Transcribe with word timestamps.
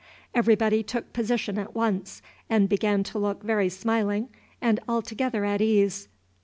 Everybody 0.33 0.81
took 0.81 1.13
position 1.13 1.59
at 1.59 1.75
once, 1.75 2.23
and 2.49 2.67
began 2.67 3.03
to 3.03 3.19
look 3.19 3.43
very 3.43 3.69
smiling 3.69 4.29
and 4.59 4.79
altogether 4.89 5.45
at 5.45 5.61
ease. 5.61 6.07